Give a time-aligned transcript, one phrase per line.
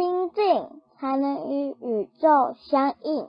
[0.00, 3.28] 心境才能与宇宙相应。